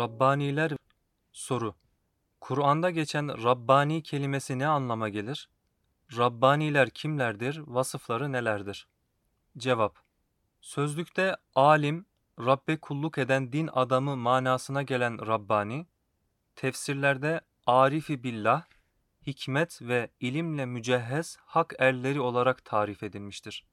Rabbaniler 0.00 0.72
Soru 1.32 1.74
Kur'an'da 2.40 2.90
geçen 2.90 3.44
Rabbani 3.44 4.02
kelimesi 4.02 4.58
ne 4.58 4.66
anlama 4.66 5.08
gelir? 5.08 5.48
Rabbaniler 6.16 6.90
kimlerdir? 6.90 7.58
Vasıfları 7.66 8.32
nelerdir? 8.32 8.88
Cevap 9.58 9.98
Sözlükte 10.60 11.36
alim, 11.54 12.06
Rabbe 12.38 12.76
kulluk 12.76 13.18
eden 13.18 13.52
din 13.52 13.70
adamı 13.72 14.16
manasına 14.16 14.82
gelen 14.82 15.26
Rabbani, 15.26 15.86
tefsirlerde 16.56 17.40
arifi 17.66 18.22
billah, 18.22 18.64
hikmet 19.26 19.82
ve 19.82 20.10
ilimle 20.20 20.66
mücehhez 20.66 21.36
hak 21.40 21.74
erleri 21.78 22.20
olarak 22.20 22.64
tarif 22.64 23.02
edilmiştir. 23.02 23.66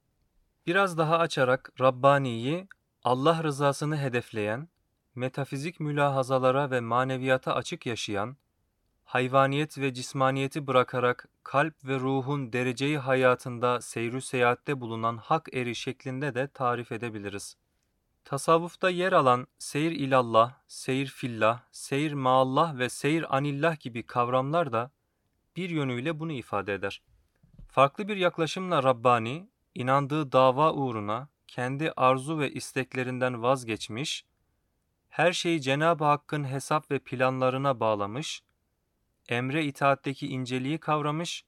Biraz 0.65 0.97
daha 0.97 1.17
açarak 1.17 1.71
Rabbani'yi 1.79 2.67
Allah 3.03 3.43
rızasını 3.43 3.97
hedefleyen, 3.97 4.69
metafizik 5.17 5.79
mülahazalara 5.79 6.71
ve 6.71 6.79
maneviyata 6.79 7.55
açık 7.55 7.85
yaşayan, 7.85 8.37
hayvaniyet 9.03 9.77
ve 9.77 9.93
cismaniyeti 9.93 10.67
bırakarak 10.67 11.29
kalp 11.43 11.73
ve 11.85 11.99
ruhun 11.99 12.53
dereceyi 12.53 12.97
hayatında 12.97 13.81
seyrü 13.81 14.21
seyahatte 14.21 14.81
bulunan 14.81 15.17
hak 15.17 15.49
eri 15.53 15.75
şeklinde 15.75 16.35
de 16.35 16.47
tarif 16.47 16.91
edebiliriz. 16.91 17.57
Tasavvufta 18.25 18.89
yer 18.89 19.13
alan 19.13 19.47
seyir 19.59 19.91
ilallah, 19.91 20.53
seyir 20.67 21.07
fillah, 21.07 21.61
seyir 21.71 22.13
maallah 22.13 22.77
ve 22.77 22.89
seyir 22.89 23.35
anillah 23.37 23.79
gibi 23.79 24.03
kavramlar 24.03 24.71
da 24.71 24.91
bir 25.55 25.69
yönüyle 25.69 26.19
bunu 26.19 26.31
ifade 26.31 26.73
eder. 26.73 27.01
Farklı 27.71 28.07
bir 28.07 28.17
yaklaşımla 28.17 28.83
Rabbani, 28.83 29.49
inandığı 29.75 30.31
dava 30.31 30.73
uğruna 30.73 31.29
kendi 31.47 31.91
arzu 31.91 32.39
ve 32.39 32.51
isteklerinden 32.51 33.43
vazgeçmiş, 33.43 34.25
her 35.17 35.33
şeyi 35.33 35.61
Cenab-ı 35.61 36.03
Hakk'ın 36.03 36.43
hesap 36.43 36.91
ve 36.91 36.99
planlarına 36.99 37.79
bağlamış, 37.79 38.41
emre 39.29 39.65
itaatteki 39.65 40.27
inceliği 40.27 40.77
kavramış 40.77 41.45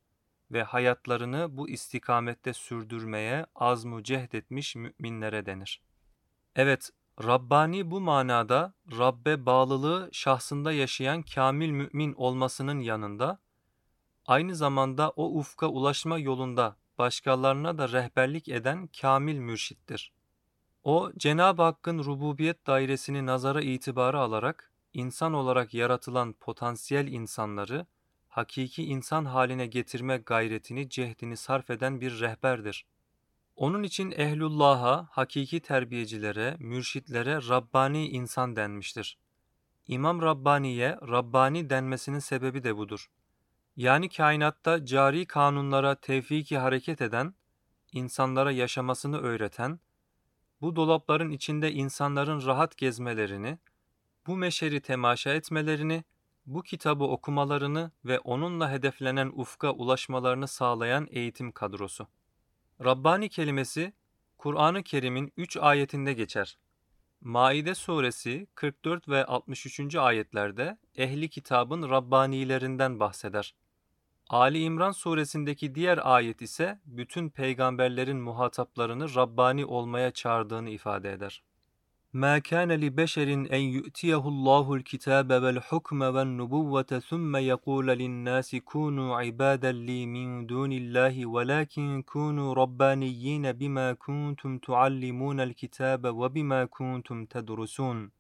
ve 0.51 0.63
hayatlarını 0.63 1.57
bu 1.57 1.69
istikamette 1.69 2.53
sürdürmeye 2.53 3.45
azmu 3.55 4.03
cehdetmiş 4.03 4.75
müminlere 4.75 5.45
denir. 5.45 5.81
Evet, 6.55 6.89
Rabbani 7.23 7.91
bu 7.91 8.01
manada 8.01 8.73
Rabbe 8.97 9.45
bağlılığı 9.45 10.09
şahsında 10.11 10.71
yaşayan 10.71 11.23
kamil 11.23 11.69
mümin 11.69 12.13
olmasının 12.13 12.79
yanında, 12.79 13.39
aynı 14.25 14.55
zamanda 14.55 15.09
o 15.09 15.39
ufka 15.39 15.67
ulaşma 15.67 16.17
yolunda 16.17 16.77
başkalarına 16.97 17.77
da 17.77 17.89
rehberlik 17.91 18.47
eden 18.47 18.89
kamil 19.01 19.37
mürşittir. 19.37 20.13
O, 20.89 21.11
Cenab-ı 21.17 21.61
Hakk'ın 21.61 22.03
rububiyet 22.03 22.67
dairesini 22.67 23.25
nazara 23.25 23.61
itibarı 23.61 24.19
alarak, 24.19 24.71
insan 24.93 25.33
olarak 25.33 25.73
yaratılan 25.73 26.33
potansiyel 26.33 27.07
insanları, 27.07 27.85
hakiki 28.27 28.83
insan 28.83 29.25
haline 29.25 29.67
getirme 29.67 30.17
gayretini, 30.17 30.89
cehdini 30.89 31.37
sarf 31.37 31.69
eden 31.69 32.01
bir 32.01 32.19
rehberdir. 32.19 32.85
Onun 33.55 33.83
için 33.83 34.11
ehlullah'a, 34.11 35.07
hakiki 35.11 35.59
terbiyecilere, 35.59 36.55
mürşitlere 36.59 37.35
Rabbani 37.49 38.07
insan 38.07 38.55
denmiştir. 38.55 39.17
İmam 39.87 40.21
Rabbani'ye 40.21 40.97
Rabbani 41.01 41.69
denmesinin 41.69 42.19
sebebi 42.19 42.63
de 42.63 42.77
budur. 42.77 43.09
Yani 43.75 44.09
kainatta 44.09 44.85
cari 44.85 45.25
kanunlara 45.25 45.95
tevfiki 45.95 46.57
hareket 46.57 47.01
eden, 47.01 47.33
insanlara 47.93 48.51
yaşamasını 48.51 49.17
öğreten, 49.17 49.79
bu 50.61 50.75
dolapların 50.75 51.29
içinde 51.29 51.71
insanların 51.71 52.45
rahat 52.45 52.77
gezmelerini, 52.77 53.57
bu 54.27 54.38
meşeri 54.38 54.81
temaşa 54.81 55.33
etmelerini, 55.33 56.03
bu 56.45 56.64
kitabı 56.64 57.03
okumalarını 57.03 57.92
ve 58.05 58.20
onunla 58.20 58.71
hedeflenen 58.71 59.31
ufka 59.36 59.71
ulaşmalarını 59.71 60.47
sağlayan 60.47 61.08
eğitim 61.09 61.52
kadrosu. 61.52 62.08
Rabbani 62.83 63.30
kelimesi 63.30 63.93
Kur'an-ı 64.37 64.83
Kerim'in 64.83 65.33
3 65.37 65.58
ayetinde 65.58 66.14
geçer. 66.14 66.58
Maide 67.21 67.76
suresi 67.76 68.47
44 68.55 69.09
ve 69.09 69.26
63. 69.26 69.95
ayetlerde 69.95 70.77
ehli 70.95 71.30
kitabın 71.30 71.89
Rabbanilerinden 71.89 72.99
bahseder. 72.99 73.55
Ali 74.30 74.62
İmran 74.62 74.90
suresindeki 74.90 75.74
diğer 75.74 76.00
ayet 76.02 76.42
ise 76.42 76.80
bütün 76.86 77.30
peygamberlerin 77.30 78.17
muhataplarını 78.17 79.14
Rabbani 79.14 79.64
olmaya 79.67 80.11
çağırdığını 80.11 80.70
ifade 80.70 81.12
eder. 81.12 81.42
مَا 82.14 82.40
كَانَ 82.40 82.70
لِبَشَرٍ 82.84 83.28
اَنْ 83.56 83.64
يُؤْتِيَهُ 83.77 84.22
اللّٰهُ 84.33 84.67
الْكِتَابَ 84.78 85.28
وَالْحُكْمَ 85.45 86.00
وَالنُّبُوَّةَ 86.14 86.90
ثُمَّ 87.08 87.33
يَقُولَ 87.52 87.86
لِلنَّاسِ 88.02 88.50
كُونُوا 88.70 89.11
عِبَادًا 89.22 89.72
لِي 89.89 90.00
مِنْ 90.14 90.46
دُونِ 90.50 90.72
اللّٰهِ 90.83 91.17
وَلَكِنْ 91.34 91.89
كُونُوا 92.12 92.50
رَبَّانِيِّينَ 92.62 93.45
بِمَا 93.61 93.89
كُنْتُمْ 94.05 94.52
تُعَلِّمُونَ 94.67 95.39
الْكِتَابَ 95.48 96.02
وَبِمَا 96.20 96.61
كُنْتُمْ 96.77 97.18
تَدْرُسُونَ 97.27 98.11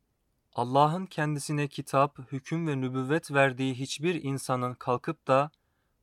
Allah'ın 0.54 1.06
kendisine 1.06 1.68
kitap, 1.68 2.32
hüküm 2.32 2.66
ve 2.66 2.80
nübüvvet 2.80 3.30
verdiği 3.32 3.74
hiçbir 3.74 4.22
insanın 4.22 4.74
kalkıp 4.74 5.26
da 5.26 5.50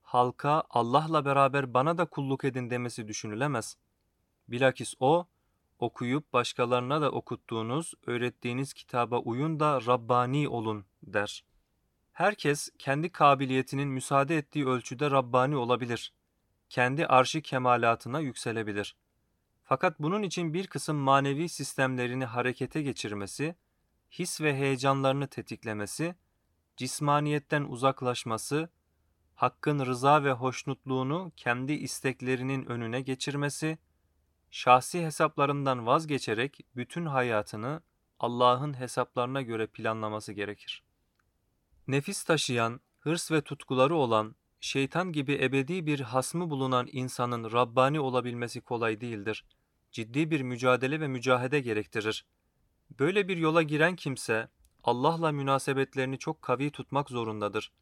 halka 0.07 0.63
Allah'la 0.71 1.25
beraber 1.25 1.75
bana 1.75 1.99
da 1.99 2.05
kulluk 2.05 2.45
edin 2.45 2.71
demesi 2.71 3.09
düşünülemez. 3.09 3.77
Bilakis 4.49 4.95
o, 5.01 5.27
okuyup 5.79 6.33
başkalarına 6.33 7.01
da 7.01 7.11
okuttuğunuz, 7.11 7.95
öğrettiğiniz 8.07 8.73
kitaba 8.73 9.19
uyun 9.19 9.61
da 9.61 9.87
Rabbani 9.87 10.49
olun 10.49 10.85
der. 11.03 11.45
Herkes 12.13 12.71
kendi 12.79 13.13
kabiliyetinin 13.13 13.89
müsaade 13.89 14.37
ettiği 14.37 14.67
ölçüde 14.67 15.11
Rabbani 15.11 15.57
olabilir. 15.57 16.13
Kendi 16.69 17.07
arşi 17.07 17.43
kemalatına 17.43 18.21
yükselebilir. 18.21 18.97
Fakat 19.65 20.01
bunun 20.01 20.23
için 20.23 20.55
bir 20.55 20.67
kısım 20.67 20.97
manevi 20.97 21.49
sistemlerini 21.49 22.25
harekete 22.25 22.83
geçirmesi, 22.83 23.55
his 24.11 24.41
ve 24.41 24.57
heyecanlarını 24.57 25.27
tetiklemesi, 25.27 26.15
cismaniyetten 26.77 27.63
uzaklaşması, 27.63 28.69
Hakk'ın 29.37 29.87
rıza 29.87 30.25
ve 30.25 30.33
hoşnutluğunu 30.33 31.33
kendi 31.37 31.73
isteklerinin 31.73 32.65
önüne 32.65 33.01
geçirmesi, 33.01 33.79
şahsi 34.51 35.05
hesaplarından 35.05 35.87
vazgeçerek 35.87 36.61
bütün 36.77 37.07
hayatını 37.07 37.83
Allah'ın 38.21 38.81
hesaplarına 38.81 39.43
göre 39.43 39.67
planlaması 39.67 40.33
gerekir. 40.33 40.83
Nefis 41.89 42.25
taşıyan, 42.25 42.81
hırs 42.99 43.31
ve 43.31 43.41
tutkuları 43.41 43.95
olan, 43.95 44.35
şeytan 44.61 45.13
gibi 45.13 45.39
ebedi 45.43 45.87
bir 45.87 46.01
hasmı 46.01 46.51
bulunan 46.51 46.89
insanın 46.93 47.53
Rabbani 47.53 48.01
olabilmesi 48.01 48.61
kolay 48.61 49.01
değildir. 49.01 49.45
Ciddi 49.93 50.31
bir 50.31 50.41
mücadele 50.41 51.01
ve 51.01 51.09
mücahede 51.09 51.61
gerektirir. 51.61 52.27
Böyle 52.99 53.29
bir 53.29 53.37
yola 53.37 53.63
giren 53.63 53.97
kimse, 53.97 54.49
Allah'la 54.85 55.33
münasebetlerini 55.33 56.19
çok 56.19 56.43
kavi 56.43 56.71
tutmak 56.71 57.11
zorundadır. 57.11 57.73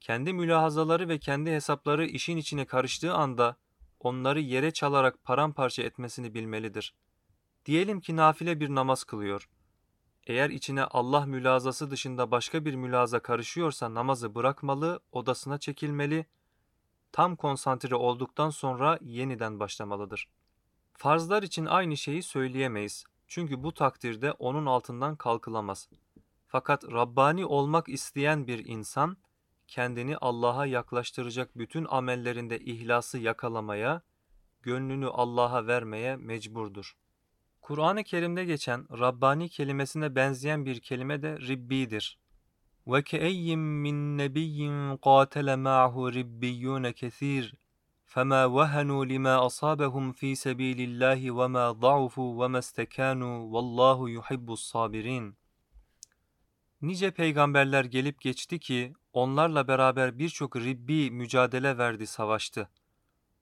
Kendi 0.00 0.32
mülahazaları 0.32 1.08
ve 1.08 1.18
kendi 1.18 1.50
hesapları 1.50 2.06
işin 2.06 2.36
içine 2.36 2.64
karıştığı 2.64 3.14
anda 3.14 3.56
onları 4.00 4.40
yere 4.40 4.70
çalarak 4.70 5.24
paramparça 5.24 5.82
etmesini 5.82 6.34
bilmelidir. 6.34 6.94
Diyelim 7.66 8.00
ki 8.00 8.16
nafile 8.16 8.60
bir 8.60 8.74
namaz 8.74 9.04
kılıyor. 9.04 9.48
Eğer 10.26 10.50
içine 10.50 10.84
Allah 10.84 11.26
mülazası 11.26 11.90
dışında 11.90 12.30
başka 12.30 12.64
bir 12.64 12.74
mülaza 12.74 13.20
karışıyorsa 13.20 13.94
namazı 13.94 14.34
bırakmalı, 14.34 15.00
odasına 15.12 15.58
çekilmeli, 15.58 16.26
tam 17.12 17.36
konsantre 17.36 17.94
olduktan 17.94 18.50
sonra 18.50 18.98
yeniden 19.02 19.60
başlamalıdır. 19.60 20.28
Farzlar 20.92 21.42
için 21.42 21.66
aynı 21.66 21.96
şeyi 21.96 22.22
söyleyemeyiz. 22.22 23.04
Çünkü 23.26 23.62
bu 23.62 23.74
takdirde 23.74 24.32
onun 24.32 24.66
altından 24.66 25.16
kalkılamaz. 25.16 25.88
Fakat 26.46 26.84
Rabbani 26.84 27.46
olmak 27.46 27.88
isteyen 27.88 28.46
bir 28.46 28.66
insan, 28.66 29.16
kendini 29.67 30.17
Allah'a 30.17 30.65
yaklaştıracak 30.65 31.57
bütün 31.57 31.85
amellerinde 31.89 32.59
ihlası 32.59 33.17
yakalamaya, 33.17 34.01
gönlünü 34.61 35.07
Allah'a 35.07 35.67
vermeye 35.67 36.15
mecburdur. 36.15 36.93
Kur'an-ı 37.61 38.03
Kerim'de 38.03 38.45
geçen 38.45 38.99
Rabbani 38.99 39.49
kelimesine 39.49 40.15
benzeyen 40.15 40.65
bir 40.65 40.79
kelime 40.79 41.21
de 41.21 41.39
Ribbi'dir. 41.39 42.17
وَكَأَيِّمْ 42.87 43.61
مِنْ 43.85 43.97
نَبِيٍّ 44.21 44.57
قَاتَلَ 45.07 45.47
مَعْهُ 45.67 45.93
رِبِّيُّونَ 46.17 46.85
كَثِيرٌ 47.01 47.45
فَمَا 48.13 48.41
وَهَنُوا 48.55 49.05
لِمَا 49.05 49.35
أَصَابَهُمْ 49.47 50.05
فِي 50.19 50.29
سَبِيلِ 50.45 50.79
اللّٰهِ 50.89 51.21
وَمَا 51.31 51.65
ضَعُفُوا 51.85 52.29
وَمَا 52.39 52.59
اسْتَكَانُوا 52.65 53.35
وَاللّٰهُ 53.53 53.99
يُحِبُّ 54.17 54.47
الصَّابِرِينَ 54.57 55.33
Nice 56.81 57.11
peygamberler 57.11 57.85
gelip 57.85 58.21
geçti 58.21 58.59
ki 58.59 58.93
onlarla 59.18 59.68
beraber 59.68 60.18
birçok 60.18 60.56
Ribbi 60.56 61.10
mücadele 61.10 61.78
verdi, 61.78 62.06
savaştı. 62.06 62.68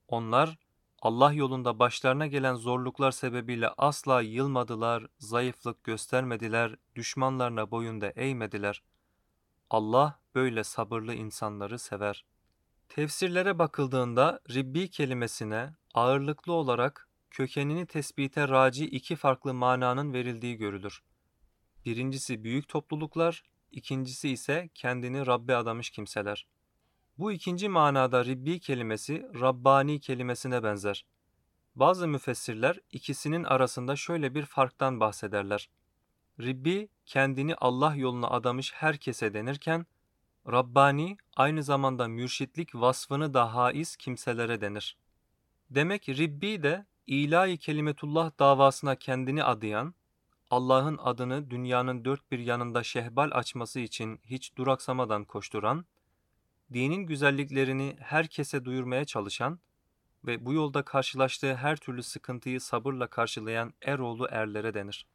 Onlar 0.09 0.59
Allah 1.03 1.33
yolunda 1.33 1.79
başlarına 1.79 2.27
gelen 2.27 2.55
zorluklar 2.55 3.11
sebebiyle 3.11 3.69
asla 3.69 4.21
yılmadılar, 4.21 5.07
zayıflık 5.19 5.85
göstermediler, 5.85 6.77
düşmanlarına 6.95 7.71
boyun 7.71 8.01
da 8.01 8.09
eğmediler. 8.11 8.83
Allah 9.71 10.21
böyle 10.35 10.65
sabırlı 10.65 11.15
insanları 11.15 11.79
sever. 11.79 12.25
Tefsirlere 12.89 13.59
bakıldığında 13.59 14.41
Ribbi 14.51 14.91
kelimesine 14.91 15.75
ağırlıklı 15.95 16.53
olarak 16.53 17.09
kökenini 17.31 17.87
tespite 17.87 18.49
raci 18.49 18.85
iki 18.87 19.17
farklı 19.17 19.55
mananın 19.55 20.13
verildiği 20.13 20.57
görülür. 20.57 21.03
Birincisi 21.85 22.45
büyük 22.45 22.69
topluluklar, 22.69 23.43
ikincisi 23.77 24.29
ise 24.29 24.71
kendini 24.75 25.27
Rabbe 25.27 25.57
adamış 25.57 25.91
kimseler. 25.91 26.47
Bu 27.19 27.33
ikinci 27.33 27.69
manada 27.69 28.25
Ribbi 28.25 28.61
kelimesi 28.61 29.27
Rabbani 29.41 30.01
kelimesine 30.01 30.63
benzer. 30.63 31.07
Bazı 31.75 32.09
müfessirler 32.09 32.81
ikisinin 32.91 33.45
arasında 33.45 33.97
şöyle 33.97 34.35
bir 34.35 34.45
farktan 34.45 35.01
bahsederler. 35.01 35.71
Ribbi 36.41 36.89
kendini 37.05 37.55
Allah 37.55 37.95
yoluna 37.95 38.31
adamış 38.31 38.73
herkese 38.73 39.35
denirken, 39.35 39.87
Rabbani 40.47 41.17
aynı 41.37 41.63
zamanda 41.63 42.09
mürşitlik 42.09 42.75
vasfını 42.75 43.35
da 43.35 43.55
haiz 43.55 43.97
kimselere 43.97 44.61
denir. 44.61 44.97
Demek 45.71 46.09
Ribbi 46.09 46.63
de 46.63 46.87
ilahi 47.07 47.59
kelimetullah 47.59 48.31
davasına 48.39 48.97
kendini 48.97 49.45
adayan, 49.45 49.95
Allah'ın 50.51 50.99
adını 51.03 51.51
dünyanın 51.51 52.05
dört 52.05 52.31
bir 52.31 52.39
yanında 52.39 52.83
şehbal 52.83 53.31
açması 53.33 53.81
için 53.81 54.21
hiç 54.25 54.57
duraksamadan 54.57 55.25
koşturan, 55.25 55.85
dinin 56.73 57.07
güzelliklerini 57.07 57.97
herkese 58.01 58.65
duyurmaya 58.65 59.05
çalışan 59.05 59.59
ve 60.27 60.47
bu 60.47 60.53
yolda 60.53 60.83
karşılaştığı 60.83 61.55
her 61.55 61.77
türlü 61.77 62.03
sıkıntıyı 62.03 62.61
sabırla 62.61 63.07
karşılayan 63.07 63.73
eroğlu 63.83 64.29
erlere 64.31 64.75
denir. 64.75 65.07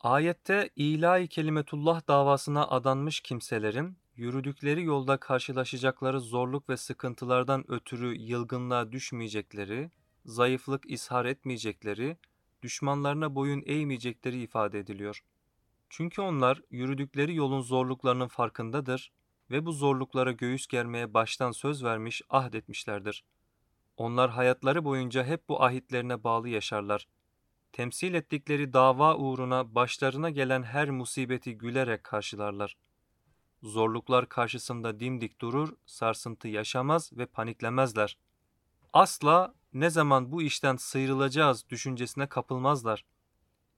Ayette 0.00 0.70
ilahi 0.76 1.28
kelimetullah 1.28 2.08
davasına 2.08 2.68
adanmış 2.68 3.20
kimselerin 3.20 3.96
yürüdükleri 4.16 4.84
yolda 4.84 5.16
karşılaşacakları 5.16 6.20
zorluk 6.20 6.68
ve 6.68 6.76
sıkıntılardan 6.76 7.70
ötürü 7.70 8.14
yılgınlığa 8.14 8.92
düşmeyecekleri, 8.92 9.90
zayıflık 10.24 10.90
ishar 10.90 11.24
etmeyecekleri, 11.24 12.16
düşmanlarına 12.62 13.34
boyun 13.34 13.62
eğmeyecekleri 13.66 14.40
ifade 14.40 14.78
ediliyor. 14.78 15.24
Çünkü 15.88 16.22
onlar 16.22 16.62
yürüdükleri 16.70 17.34
yolun 17.34 17.60
zorluklarının 17.60 18.28
farkındadır 18.28 19.12
ve 19.50 19.66
bu 19.66 19.72
zorluklara 19.72 20.32
göğüs 20.32 20.66
germeye 20.66 21.14
baştan 21.14 21.52
söz 21.52 21.84
vermiş, 21.84 22.22
ahd 22.30 22.54
etmişlerdir. 22.54 23.24
Onlar 23.96 24.30
hayatları 24.30 24.84
boyunca 24.84 25.24
hep 25.24 25.48
bu 25.48 25.64
ahitlerine 25.64 26.24
bağlı 26.24 26.48
yaşarlar. 26.48 27.08
Temsil 27.72 28.14
ettikleri 28.14 28.72
dava 28.72 29.16
uğruna 29.16 29.74
başlarına 29.74 30.30
gelen 30.30 30.62
her 30.62 30.90
musibeti 30.90 31.58
gülerek 31.58 32.04
karşılarlar. 32.04 32.76
Zorluklar 33.62 34.28
karşısında 34.28 35.00
dimdik 35.00 35.40
durur, 35.40 35.74
sarsıntı 35.86 36.48
yaşamaz 36.48 37.12
ve 37.12 37.26
paniklemezler. 37.26 38.18
Asla 38.92 39.54
ne 39.72 39.90
zaman 39.90 40.32
bu 40.32 40.42
işten 40.42 40.76
sıyrılacağız 40.76 41.64
düşüncesine 41.70 42.26
kapılmazlar. 42.26 43.04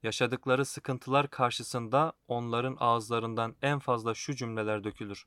Yaşadıkları 0.03 0.65
sıkıntılar 0.65 1.29
karşısında 1.29 2.13
onların 2.27 2.77
ağızlarından 2.79 3.55
en 3.61 3.79
fazla 3.79 4.13
şu 4.13 4.35
cümleler 4.35 4.83
dökülür. 4.83 5.25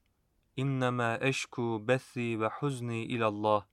İnnemâ 0.57 1.19
eşku 1.21 1.85
bethi 1.89 2.41
ve 2.41 2.49
huzni 2.49 3.05
ilallah. 3.05 3.65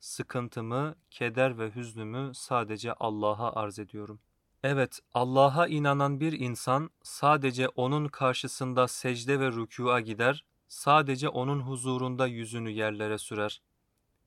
Sıkıntımı, 0.00 0.94
keder 1.10 1.58
ve 1.58 1.74
hüznümü 1.74 2.34
sadece 2.34 2.92
Allah'a 2.92 3.52
arz 3.52 3.78
ediyorum. 3.78 4.20
Evet, 4.62 5.00
Allah'a 5.14 5.66
inanan 5.66 6.20
bir 6.20 6.32
insan 6.32 6.90
sadece 7.02 7.68
onun 7.68 8.08
karşısında 8.08 8.88
secde 8.88 9.40
ve 9.40 9.46
rükûa 9.46 10.00
gider, 10.00 10.44
sadece 10.68 11.28
onun 11.28 11.60
huzurunda 11.60 12.26
yüzünü 12.26 12.70
yerlere 12.70 13.18
sürer. 13.18 13.62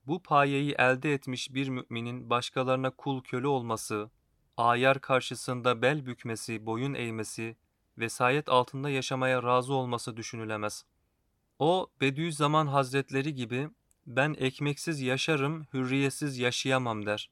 Bu 0.07 0.23
payeyi 0.23 0.71
elde 0.71 1.13
etmiş 1.13 1.53
bir 1.53 1.69
müminin 1.69 2.29
başkalarına 2.29 2.89
kul 2.89 3.23
köle 3.23 3.47
olması, 3.47 4.09
ayar 4.57 5.01
karşısında 5.01 5.81
bel 5.81 6.05
bükmesi, 6.05 6.65
boyun 6.65 6.93
eğmesi, 6.93 7.55
vesayet 7.97 8.49
altında 8.49 8.89
yaşamaya 8.89 9.43
razı 9.43 9.73
olması 9.73 10.17
düşünülemez. 10.17 10.85
O 11.59 11.87
Bediüzzaman 12.01 12.67
Hazretleri 12.67 13.33
gibi 13.33 13.69
ben 14.07 14.35
ekmeksiz 14.39 15.01
yaşarım, 15.01 15.67
hürriyetsiz 15.73 16.37
yaşayamam 16.37 17.05
der. 17.05 17.31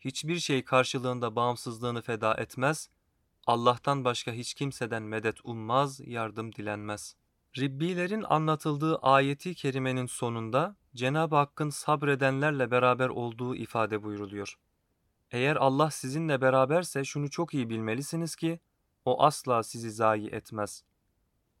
Hiçbir 0.00 0.38
şey 0.38 0.64
karşılığında 0.64 1.36
bağımsızlığını 1.36 2.02
feda 2.02 2.34
etmez, 2.34 2.90
Allah'tan 3.46 4.04
başka 4.04 4.32
hiç 4.32 4.54
kimseden 4.54 5.02
medet 5.02 5.44
ummaz, 5.44 6.00
yardım 6.06 6.52
dilenmez. 6.52 7.16
Ribbilerin 7.58 8.22
anlatıldığı 8.22 8.96
ayeti 8.96 9.54
kerimenin 9.54 10.06
sonunda 10.06 10.76
Cenab-ı 10.96 11.36
Hakk'ın 11.36 11.70
sabredenlerle 11.70 12.70
beraber 12.70 13.08
olduğu 13.08 13.54
ifade 13.54 14.02
buyruluyor. 14.02 14.58
Eğer 15.30 15.56
Allah 15.56 15.90
sizinle 15.90 16.40
beraberse 16.40 17.04
şunu 17.04 17.30
çok 17.30 17.54
iyi 17.54 17.70
bilmelisiniz 17.70 18.36
ki 18.36 18.60
o 19.04 19.22
asla 19.22 19.62
sizi 19.62 19.90
zayi 19.90 20.28
etmez. 20.28 20.84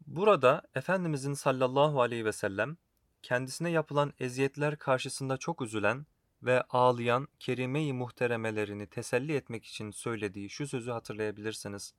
Burada 0.06 0.62
Efendimizin 0.74 1.34
sallallahu 1.34 2.00
aleyhi 2.00 2.24
ve 2.24 2.32
sellem 2.32 2.76
kendisine 3.22 3.70
yapılan 3.70 4.12
eziyetler 4.18 4.78
karşısında 4.78 5.36
çok 5.36 5.62
üzülen 5.62 6.06
ve 6.42 6.62
ağlayan 6.62 7.28
kerime-i 7.40 7.92
muhteremelerini 7.92 8.86
teselli 8.86 9.34
etmek 9.34 9.64
için 9.64 9.90
söylediği 9.90 10.50
şu 10.50 10.66
sözü 10.66 10.90
hatırlayabilirsiniz. 10.90 11.94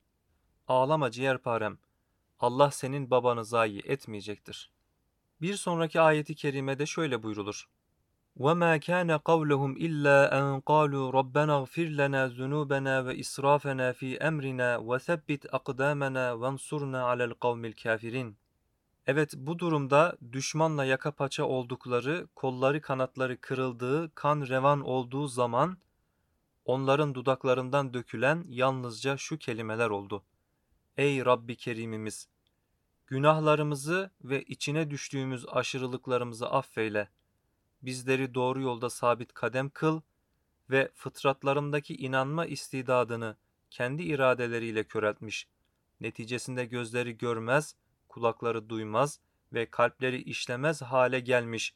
Ağlama 0.67 1.11
ciğerparem, 1.11 1.77
Allah 2.39 2.71
senin 2.71 3.11
babanı 3.11 3.45
zayi 3.45 3.79
etmeyecektir. 3.79 4.76
Bir 5.40 5.54
sonraki 5.54 6.00
ayeti 6.00 6.34
kerimede 6.34 6.86
şöyle 6.86 7.22
buyrulur. 7.22 7.68
وَمَا 8.38 8.78
كَانَ 8.78 9.10
قَوْلُهُمْ 9.18 9.72
إِلَّا 9.86 10.18
أَنْ 10.40 10.60
قَالُوا 10.70 11.06
رَبَّنَا 11.18 11.54
اغْفِرْ 11.60 11.88
لَنَا 12.00 12.22
ذُنُوبَنَا 12.38 12.94
وَإِسْرَافَنَا 13.06 13.92
فِي 13.98 14.10
أَمْرِنَا 14.28 14.70
وَثَبِّتْ 14.88 15.42
أَقْدَامَنَا 15.58 16.24
وَانْصُرْنَا 16.40 17.00
عَلَى 17.10 17.24
الْقَوْمِ 17.30 17.62
الْكَافِرِينَ 17.72 18.32
Evet 19.06 19.34
bu 19.36 19.58
durumda 19.58 20.16
düşmanla 20.32 20.84
yaka 20.84 21.10
paça 21.10 21.44
oldukları, 21.44 22.26
kolları 22.34 22.80
kanatları 22.80 23.40
kırıldığı, 23.40 24.14
kan 24.14 24.40
revan 24.40 24.80
olduğu 24.80 25.26
zaman 25.28 25.78
onların 26.64 27.14
dudaklarından 27.14 27.94
dökülen 27.94 28.44
yalnızca 28.48 29.16
şu 29.16 29.38
kelimeler 29.38 29.90
oldu. 29.90 30.24
Ey 30.96 31.24
Rabbi 31.24 31.56
Kerimimiz! 31.56 32.28
Günahlarımızı 33.07 34.11
ve 34.23 34.43
içine 34.43 34.89
düştüğümüz 34.89 35.45
aşırılıklarımızı 35.47 36.49
affeyle. 36.49 37.09
Bizleri 37.81 38.33
doğru 38.33 38.61
yolda 38.61 38.89
sabit 38.89 39.33
kadem 39.33 39.69
kıl 39.69 40.01
ve 40.69 40.91
fıtratlarındaki 40.95 41.95
inanma 41.95 42.45
istidadını 42.45 43.37
kendi 43.69 44.03
iradeleriyle 44.03 44.83
köreltmiş. 44.83 45.47
Neticesinde 46.01 46.65
gözleri 46.65 47.17
görmez, 47.17 47.75
kulakları 48.07 48.69
duymaz 48.69 49.19
ve 49.53 49.65
kalpleri 49.65 50.21
işlemez 50.21 50.81
hale 50.81 51.19
gelmiş. 51.19 51.75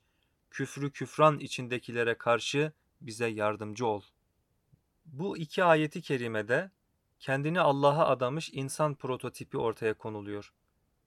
Küfrü 0.49 0.91
küfran 0.91 1.39
içindekilere 1.39 2.17
karşı 2.17 2.71
bize 3.01 3.27
yardımcı 3.27 3.87
ol. 3.87 4.01
Bu 5.05 5.37
iki 5.37 5.63
ayeti 5.63 6.01
kerimede 6.01 6.71
kendini 7.19 7.61
Allah'a 7.61 8.07
adamış 8.07 8.49
insan 8.53 8.95
prototipi 8.95 9.57
ortaya 9.57 9.93
konuluyor. 9.93 10.53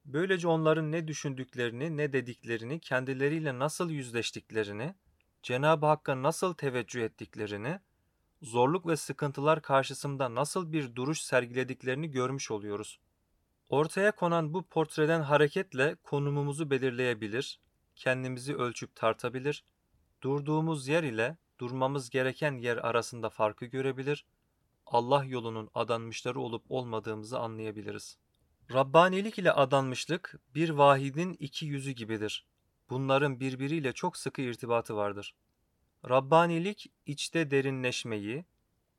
Böylece 0.04 0.48
onların 0.48 0.92
ne 0.92 1.08
düşündüklerini 1.08 1.96
ne 1.96 2.12
dediklerini, 2.12 2.80
kendileriyle 2.80 3.58
nasıl 3.58 3.90
yüzleştiklerini, 3.90 4.94
Cenab-ı 5.42 5.86
Hakk'a 5.86 6.22
nasıl 6.22 6.54
teveccüh 6.54 7.02
ettiklerini, 7.02 7.80
zorluk 8.42 8.86
ve 8.86 8.96
sıkıntılar 8.96 9.62
karşısında 9.62 10.34
nasıl 10.34 10.72
bir 10.72 10.94
duruş 10.94 11.20
sergilediklerini 11.20 12.10
görmüş 12.10 12.50
oluyoruz. 12.50 13.00
Ortaya 13.68 14.12
konan 14.12 14.54
bu 14.54 14.62
portreden 14.62 15.20
hareketle 15.20 15.96
konumumuzu 16.02 16.70
belirleyebilir, 16.70 17.60
kendimizi 17.96 18.56
ölçüp 18.56 18.96
tartabilir, 18.96 19.64
durduğumuz 20.22 20.88
yer 20.88 21.02
ile 21.02 21.36
durmamız 21.60 22.10
gereken 22.10 22.52
yer 22.52 22.76
arasında 22.76 23.30
farkı 23.30 23.64
görebilir, 23.66 24.26
Allah 24.86 25.24
yolunun 25.24 25.70
adanmışları 25.74 26.40
olup 26.40 26.64
olmadığımızı 26.68 27.38
anlayabiliriz. 27.38 28.18
Rabbanilik 28.72 29.38
ile 29.38 29.52
adanmışlık 29.52 30.34
bir 30.54 30.70
vahidin 30.70 31.36
iki 31.38 31.66
yüzü 31.66 31.90
gibidir. 31.90 32.46
Bunların 32.90 33.40
birbiriyle 33.40 33.92
çok 33.92 34.16
sıkı 34.16 34.42
irtibatı 34.42 34.96
vardır. 34.96 35.34
Rabbanilik 36.08 36.92
içte 37.06 37.50
derinleşmeyi, 37.50 38.44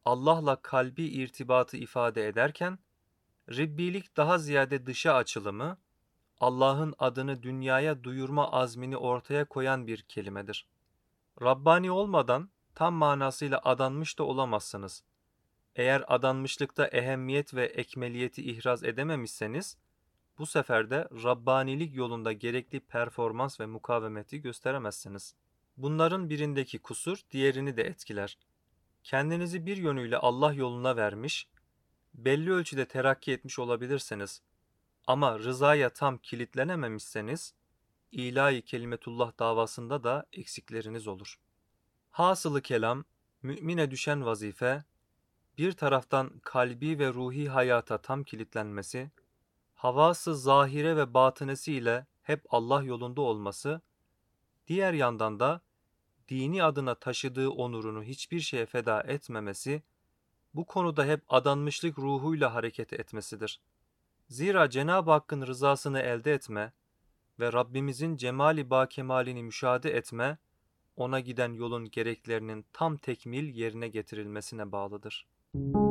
Allah'la 0.06 0.56
kalbi 0.56 1.04
irtibatı 1.04 1.78
ifade 1.78 2.28
ederken, 2.28 2.80
Ribbilik 3.50 4.18
daha 4.18 4.38
ziyade 4.38 4.86
dışa 4.86 5.14
açılımı, 5.14 5.78
Allah'ın 6.40 6.94
adını 7.00 7.44
dünyaya 7.44 8.04
duyurma 8.04 8.52
azmini 8.52 8.98
ortaya 8.98 9.46
koyan 9.46 9.88
bir 9.88 10.02
kelimedir. 10.02 10.68
Rabbani 11.42 11.92
olmadan 11.92 12.50
tam 12.76 12.94
manasıyla 12.94 13.62
adanmış 13.64 14.20
da 14.20 14.24
olamazsınız. 14.24 15.04
Eğer 15.76 16.04
adanmışlıkta 16.08 16.88
ehemmiyet 16.88 17.54
ve 17.54 17.66
ekmeliyeti 17.66 18.52
ihraz 18.52 18.84
edememişseniz, 18.84 19.78
bu 20.38 20.46
sefer 20.46 20.90
de 20.90 21.08
Rabbanilik 21.24 21.96
yolunda 21.96 22.32
gerekli 22.32 22.80
performans 22.80 23.60
ve 23.60 23.66
mukavemeti 23.66 24.42
gösteremezsiniz. 24.42 25.36
Bunların 25.78 26.30
birindeki 26.30 26.80
kusur 26.80 27.20
diğerini 27.32 27.78
de 27.78 27.84
etkiler. 27.84 28.38
Kendinizi 29.04 29.66
bir 29.66 29.78
yönüyle 29.78 30.18
Allah 30.18 30.54
yoluna 30.54 30.96
vermiş, 30.96 31.48
belli 32.14 32.52
ölçüde 32.52 32.86
terakki 32.86 33.32
etmiş 33.32 33.60
olabilirsiniz. 33.60 34.42
Ama 35.08 35.40
rızaya 35.40 35.90
tam 35.90 36.18
kilitlenememişseniz, 36.18 37.54
ilahi 38.12 38.62
kelimetullah 38.62 39.40
davasında 39.40 40.04
da 40.04 40.26
eksikleriniz 40.34 41.08
olur. 41.08 41.40
Hasılı 42.12 42.62
kelam, 42.62 43.06
mümine 43.42 43.92
düşen 43.92 44.26
vazife, 44.26 44.84
bir 45.58 45.72
taraftan 45.72 46.40
kalbi 46.44 47.00
ve 47.00 47.14
ruhi 47.14 47.50
hayata 47.50 47.98
tam 47.98 48.24
kilitlenmesi, 48.24 49.12
havası 49.76 50.38
zahire 50.38 50.98
ve 50.98 51.14
batınesi 51.14 51.74
ile 51.74 52.06
hep 52.22 52.42
Allah 52.50 52.84
yolunda 52.84 53.22
olması, 53.22 53.82
diğer 54.68 54.94
yandan 54.94 55.40
da 55.40 55.62
dini 56.30 56.64
adına 56.64 56.96
taşıdığı 56.96 57.50
onurunu 57.50 58.04
hiçbir 58.04 58.40
şeye 58.40 58.66
feda 58.66 59.02
etmemesi, 59.02 59.84
bu 60.54 60.66
konuda 60.66 61.06
hep 61.06 61.22
adanmışlık 61.30 62.00
ruhuyla 62.00 62.54
hareket 62.54 62.94
etmesidir. 62.94 63.62
Zira 64.28 64.70
Cenab-ı 64.70 65.12
Hakk'ın 65.12 65.48
rızasını 65.48 66.00
elde 66.00 66.34
etme 66.34 66.74
ve 67.40 67.54
Rabbimizin 67.54 68.18
cemali 68.18 68.70
ba 68.70 68.90
kemalini 68.90 69.44
müşahede 69.44 69.98
etme, 69.98 70.38
ona 70.96 71.20
giden 71.20 71.54
yolun 71.54 71.90
gereklerinin 71.92 72.66
tam 72.74 72.98
tekmil 72.98 73.56
yerine 73.56 73.88
getirilmesine 73.88 74.72
bağlıdır. 74.72 75.28
Thank 75.56 75.76
you. 75.76 75.85